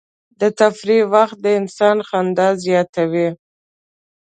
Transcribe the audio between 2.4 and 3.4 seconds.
زیاتوي.